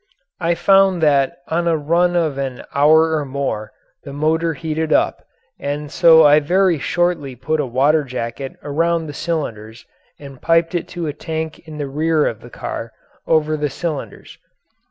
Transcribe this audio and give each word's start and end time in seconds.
I 0.39 0.55
found 0.55 1.03
that 1.03 1.43
on 1.49 1.67
a 1.67 1.77
run 1.77 2.15
of 2.15 2.39
an 2.39 2.63
hour 2.73 3.15
or 3.15 3.23
more 3.23 3.71
the 4.03 4.11
motor 4.11 4.55
heated 4.55 4.91
up, 4.91 5.23
and 5.59 5.91
so 5.91 6.25
I 6.25 6.39
very 6.39 6.79
shortly 6.79 7.35
put 7.35 7.59
a 7.59 7.67
water 7.67 8.03
jacket 8.03 8.55
around 8.63 9.05
the 9.05 9.13
cylinders 9.13 9.85
and 10.19 10.41
piped 10.41 10.73
it 10.73 10.87
to 10.97 11.05
a 11.05 11.13
tank 11.13 11.59
in 11.67 11.77
the 11.77 11.87
rear 11.87 12.25
of 12.25 12.41
the 12.41 12.49
car 12.49 12.91
over 13.27 13.55
the 13.55 13.69
cylinders. 13.69 14.39